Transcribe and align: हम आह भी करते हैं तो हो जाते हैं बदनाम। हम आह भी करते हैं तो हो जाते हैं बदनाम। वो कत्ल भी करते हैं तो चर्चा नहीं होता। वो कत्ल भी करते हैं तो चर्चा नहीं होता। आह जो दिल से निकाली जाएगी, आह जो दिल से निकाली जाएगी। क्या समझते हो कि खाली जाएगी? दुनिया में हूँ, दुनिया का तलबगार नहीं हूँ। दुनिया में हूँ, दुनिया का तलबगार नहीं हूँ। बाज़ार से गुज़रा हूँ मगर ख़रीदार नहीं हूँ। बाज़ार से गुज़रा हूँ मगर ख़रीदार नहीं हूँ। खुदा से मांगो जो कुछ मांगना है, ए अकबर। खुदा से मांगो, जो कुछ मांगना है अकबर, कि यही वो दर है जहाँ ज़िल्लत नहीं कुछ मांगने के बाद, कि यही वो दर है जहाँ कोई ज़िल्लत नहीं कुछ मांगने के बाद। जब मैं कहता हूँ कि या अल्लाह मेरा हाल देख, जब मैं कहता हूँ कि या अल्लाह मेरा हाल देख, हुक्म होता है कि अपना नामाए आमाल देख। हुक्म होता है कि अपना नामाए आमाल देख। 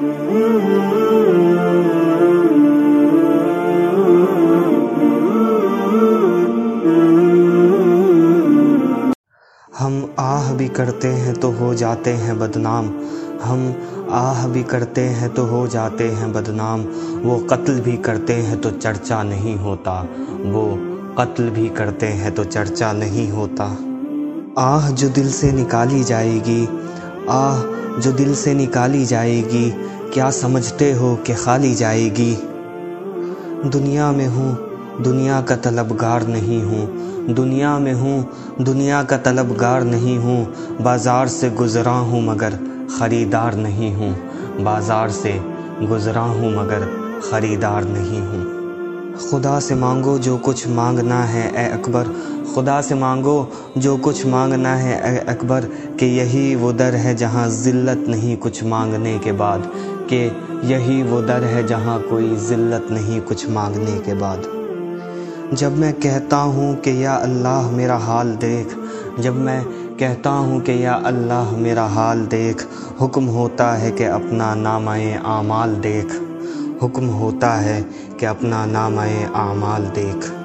हम 0.00 0.06
आह 10.18 10.52
भी 10.54 10.68
करते 10.68 11.08
हैं 11.08 11.34
तो 11.34 11.50
हो 11.50 11.74
जाते 11.74 12.10
हैं 12.10 12.38
बदनाम। 12.38 12.90
हम 13.42 13.74
आह 14.10 14.46
भी 14.48 14.62
करते 14.62 15.00
हैं 15.00 15.34
तो 15.34 15.44
हो 15.44 15.66
जाते 15.68 16.08
हैं 16.08 16.32
बदनाम। 16.32 16.80
वो 17.22 17.38
कत्ल 17.38 17.80
भी 17.80 17.96
करते 17.96 18.32
हैं 18.32 18.60
तो 18.60 18.70
चर्चा 18.70 19.22
नहीं 19.22 19.56
होता। 19.56 20.08
वो 20.44 20.78
कत्ल 21.18 21.50
भी 21.50 21.68
करते 21.68 22.06
हैं 22.06 22.34
तो 22.34 22.44
चर्चा 22.44 22.92
नहीं 22.92 23.30
होता। 23.30 23.64
आह 24.58 24.90
जो 24.90 25.08
दिल 25.08 25.30
से 25.30 25.52
निकाली 25.52 26.04
जाएगी, 26.04 26.68
आह 27.30 27.79
जो 27.98 28.12
दिल 28.12 28.34
से 28.34 28.54
निकाली 28.54 29.04
जाएगी। 29.04 29.70
क्या 30.14 30.30
समझते 30.30 30.92
हो 30.92 31.16
कि 31.16 31.34
खाली 31.34 31.74
जाएगी? 31.74 32.34
दुनिया 33.66 34.12
में 34.12 34.26
हूँ, 34.26 34.52
दुनिया 35.02 35.40
का 35.40 35.56
तलबगार 35.56 36.26
नहीं 36.26 36.62
हूँ। 36.62 37.34
दुनिया 37.34 37.78
में 37.78 37.92
हूँ, 37.92 38.30
दुनिया 38.60 39.02
का 39.02 39.16
तलबगार 39.18 39.84
नहीं 39.84 40.18
हूँ। 40.18 40.76
बाज़ार 40.80 41.28
से 41.28 41.50
गुज़रा 41.50 41.92
हूँ 41.92 42.22
मगर 42.26 42.58
ख़रीदार 42.98 43.54
नहीं 43.54 43.94
हूँ। 43.94 44.14
बाज़ार 44.64 45.10
से 45.10 45.40
गुज़रा 45.82 46.20
हूँ 46.20 46.52
मगर 46.52 46.86
ख़रीदार 47.30 47.84
नहीं 47.84 48.20
हूँ। 48.20 48.58
खुदा 49.30 49.60
से 49.60 49.74
मांगो 49.74 50.18
जो 50.18 50.36
कुछ 50.38 50.68
मांगना 50.68 51.22
है, 51.24 51.66
ए 51.66 51.68
अकबर। 51.68 52.06
खुदा 52.54 52.80
से 52.82 52.94
मांगो, 52.94 53.48
जो 53.78 53.96
कुछ 53.96 54.24
मांगना 54.26 54.74
है 54.74 55.18
अकबर, 55.18 55.64
कि 56.00 56.06
यही 56.18 56.54
वो 56.54 56.72
दर 56.72 56.94
है 56.94 57.14
जहाँ 57.14 57.48
ज़िल्लत 57.48 58.04
नहीं 58.08 58.36
कुछ 58.36 58.62
मांगने 58.64 59.18
के 59.18 59.32
बाद, 59.32 59.70
कि 60.12 60.16
यही 60.64 61.02
वो 61.02 61.20
दर 61.22 61.44
है 61.44 61.66
जहाँ 61.66 62.00
कोई 62.02 62.36
ज़िल्लत 62.36 62.88
नहीं 62.90 63.20
कुछ 63.20 63.48
मांगने 63.50 63.98
के 63.98 64.14
बाद। 64.14 64.48
जब 65.54 65.76
मैं 65.76 65.92
कहता 65.92 66.36
हूँ 66.36 66.74
कि 66.76 67.04
या 67.04 67.14
अल्लाह 67.14 67.70
मेरा 67.70 67.96
हाल 67.98 68.34
देख, 68.36 68.76
जब 69.20 69.36
मैं 69.36 69.62
कहता 69.96 70.30
हूँ 70.30 70.60
कि 70.60 70.84
या 70.84 70.94
अल्लाह 71.06 71.50
मेरा 71.56 71.86
हाल 71.86 72.26
देख, 72.26 72.66
हुक्म 73.00 73.24
होता 73.24 73.72
है 73.72 73.90
कि 73.90 74.04
अपना 74.04 74.54
नामाए 74.54 75.20
आमाल 75.24 75.74
देख। 75.76 76.20
हुक्म 76.82 77.06
होता 77.06 77.54
है 77.54 77.82
कि 78.20 78.26
अपना 78.26 78.64
नामाए 78.66 79.24
आमाल 79.36 79.82
देख। 79.94 80.39